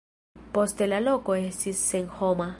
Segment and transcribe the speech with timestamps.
[0.55, 2.49] Poste la loko estis senhoma.